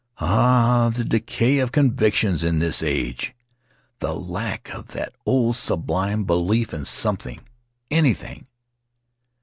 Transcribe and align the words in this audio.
Ah! 0.17 0.89
the 0.91 1.03
decay 1.05 1.59
of 1.59 1.71
convictions 1.71 2.43
in 2.43 2.57
this 2.57 2.81
age! 2.81 3.35
The 3.99 4.15
lack 4.15 4.67
of 4.73 4.93
that 4.93 5.13
old 5.27 5.57
sublime 5.57 6.23
belief 6.23 6.73
in 6.73 6.85
something— 6.85 7.41
anything! 7.91 8.47